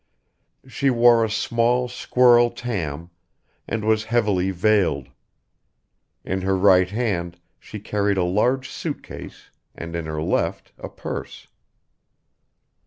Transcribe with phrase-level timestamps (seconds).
[0.67, 3.11] She wore a small squirrel tam,
[3.67, 5.09] and was heavily veiled.
[6.25, 10.89] In her right hand she carried a large suit case and in her left a
[10.89, 11.49] purse.